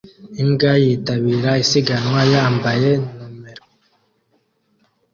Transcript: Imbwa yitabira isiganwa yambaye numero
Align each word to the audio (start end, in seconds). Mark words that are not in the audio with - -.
Imbwa 0.41 0.71
yitabira 0.83 1.51
isiganwa 1.63 2.21
yambaye 2.33 2.89
numero 3.17 3.63